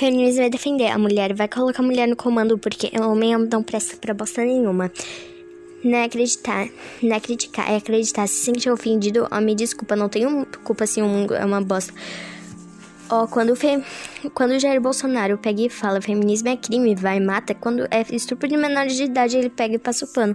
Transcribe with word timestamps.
Feminismo 0.00 0.40
vai 0.40 0.48
defender 0.48 0.86
a 0.86 0.96
mulher, 0.96 1.34
vai 1.34 1.46
colocar 1.46 1.82
a 1.82 1.84
mulher 1.84 2.08
no 2.08 2.16
comando 2.16 2.56
porque 2.56 2.90
o 2.98 3.10
homem 3.10 3.34
é 3.34 3.36
não 3.36 3.62
presta 3.62 3.98
pra 3.98 4.14
bosta 4.14 4.42
nenhuma. 4.42 4.90
Não 5.84 5.98
é 5.98 6.04
acreditar, 6.04 6.70
não 7.02 7.14
é 7.14 7.20
criticar, 7.20 7.70
é 7.70 7.76
acreditar. 7.76 8.26
Se 8.26 8.46
sentir 8.46 8.70
ofendido, 8.70 9.28
ó, 9.30 9.40
me 9.42 9.54
desculpa, 9.54 9.94
não 9.94 10.08
tenho 10.08 10.46
culpa 10.64 10.86
se 10.86 11.02
o 11.02 11.04
mundo 11.04 11.34
é 11.34 11.44
uma 11.44 11.60
bosta. 11.60 11.92
Ó, 13.10 13.26
quando, 13.26 13.54
fe... 13.54 13.84
quando 14.32 14.52
o 14.52 14.58
Jair 14.58 14.80
Bolsonaro 14.80 15.36
pega 15.36 15.60
e 15.60 15.68
fala 15.68 16.00
feminismo 16.00 16.48
é 16.48 16.56
crime, 16.56 16.94
vai, 16.94 17.20
mata. 17.20 17.54
Quando 17.54 17.86
é 17.90 18.02
estupro 18.10 18.48
de 18.48 18.56
menores 18.56 18.96
de 18.96 19.02
idade, 19.02 19.36
ele 19.36 19.50
pega 19.50 19.74
e 19.74 19.78
passa 19.78 20.06
o 20.06 20.08
pano. 20.08 20.34